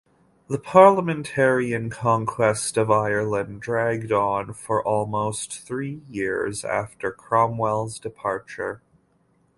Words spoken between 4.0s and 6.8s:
on for almost three years